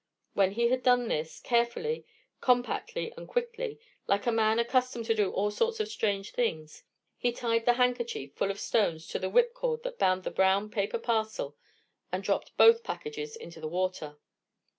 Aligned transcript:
When 0.33 0.53
he 0.53 0.69
had 0.69 0.81
done 0.81 1.09
this, 1.09 1.39
carefully, 1.39 2.07
compactly, 2.41 3.13
and 3.15 3.27
quickly, 3.27 3.79
like 4.07 4.25
a 4.25 4.31
man 4.31 4.57
accustomed 4.57 5.05
to 5.05 5.13
do 5.13 5.29
all 5.31 5.51
sorts 5.51 5.79
of 5.79 5.87
strange 5.89 6.31
things, 6.31 6.81
he 7.19 7.31
tied 7.31 7.65
the 7.65 7.73
handkerchief 7.73 8.33
full 8.33 8.49
of 8.49 8.59
stones 8.59 9.05
to 9.09 9.19
the 9.19 9.29
whipcord 9.29 9.83
that 9.83 9.99
bound 9.99 10.23
the 10.23 10.31
brown 10.31 10.71
paper 10.71 10.97
parcel, 10.97 11.55
and 12.11 12.23
dropped 12.23 12.57
both 12.57 12.83
packages 12.83 13.35
into 13.35 13.61
the 13.61 13.67
water. 13.67 14.17